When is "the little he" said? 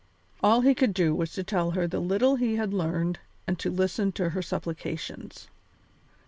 1.85-2.55